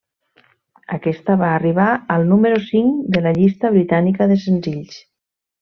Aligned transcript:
Aquesta 0.95 1.35
va 1.41 1.49
arribar 1.57 1.85
al 2.15 2.25
número 2.31 2.63
cinc 2.71 3.15
de 3.17 3.23
la 3.29 3.37
llista 3.39 3.73
britànica 3.79 4.29
de 4.33 4.43
senzills. 4.49 4.99